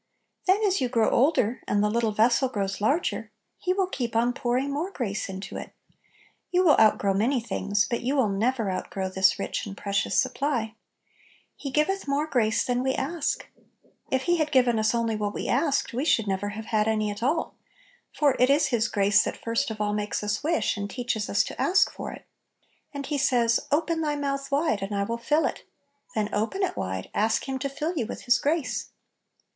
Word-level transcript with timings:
Then, 0.47 0.61
as 0.65 0.81
you 0.81 0.89
grow 0.89 1.11
older, 1.11 1.61
and 1.67 1.83
the 1.83 1.87
lit 1.91 2.01
tle 2.01 2.11
vessel 2.11 2.49
grows 2.49 2.81
larger, 2.81 3.29
He 3.59 3.71
will 3.71 3.85
keep 3.85 4.15
on 4.15 4.33
pouring 4.33 4.71
more 4.71 4.89
grace 4.89 5.29
into 5.29 5.57
it 5.57 5.75
You 6.49 6.63
will 6.63 6.75
outgrow 6.79 7.13
many 7.13 7.39
things, 7.39 7.85
but 7.87 8.01
you 8.01 8.15
will 8.15 8.27
never 8.27 8.71
outgrow 8.71 9.09
this 9.09 9.37
rich 9.37 9.67
and 9.67 9.77
precious 9.77 10.17
supply. 10.17 10.57
Little 10.57 10.59
Pillows. 10.59 11.53
75" 11.53 11.53
He 11.57 11.69
giveth 11.69 12.07
more 12.07 12.25
grace" 12.25 12.65
than 12.65 12.81
we 12.81 12.95
ask. 12.95 13.47
If 14.09 14.23
He 14.23 14.39
Lad 14.39 14.51
given 14.51 14.79
us 14.79 14.95
only 14.95 15.15
what 15.15 15.35
we 15.35 15.47
asked, 15.47 15.93
we 15.93 16.03
should 16.03 16.27
never 16.27 16.49
have 16.49 16.65
had 16.65 16.87
any 16.87 17.11
at 17.11 17.21
all, 17.21 17.53
for 18.11 18.35
it 18.39 18.49
is 18.49 18.69
His 18.69 18.87
grace 18.87 19.23
that 19.23 19.37
first 19.37 19.69
of 19.69 19.79
all 19.79 19.93
make 19.93 20.15
us 20.23 20.43
wish, 20.43 20.77
and 20.77 20.89
teaches 20.89 21.29
us 21.29 21.43
to 21.43 21.61
ask 21.61 21.91
for 21.91 22.11
it 22.11 22.25
And 22.91 23.05
He 23.05 23.19
says," 23.19 23.59
Open 23.71 24.01
thy 24.01 24.15
mouth 24.15 24.49
wide, 24.49 24.81
and 24.81 24.95
I 24.95 25.03
will 25.03 25.19
fill 25.19 25.45
it." 25.45 25.61
Then 26.15 26.33
open 26.33 26.63
it 26.63 26.75
wide 26.75 27.11
I 27.13 27.19
ask 27.19 27.47
Him 27.47 27.59
to 27.59 27.69
fill 27.69 27.93
you 27.95 28.07
with 28.07 28.23
His 28.23 28.39
grace. 28.39 28.89